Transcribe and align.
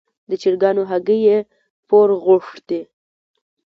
د 0.29 0.31
چرګانو 0.41 0.81
هګۍ 0.89 1.19
یې 1.27 1.37
پور 1.87 2.09
غوښتې. 2.25 2.81